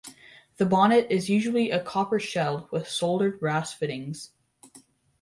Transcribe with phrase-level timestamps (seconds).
[0.57, 4.31] The bonnet is usually a copper shell with soldered brass fittings.